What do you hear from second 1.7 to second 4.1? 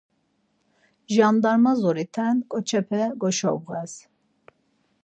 zoriten ǩoçepe goşobğez.